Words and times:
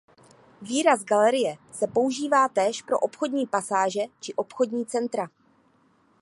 Výraz 0.61 1.03
galerie 1.03 1.57
se 1.71 1.87
používá 1.87 2.47
též 2.49 2.81
pro 2.81 2.99
obchodní 2.99 3.47
pasáže 3.47 3.99
či 4.19 4.33
obchodní 4.33 4.85
centra. 4.85 5.29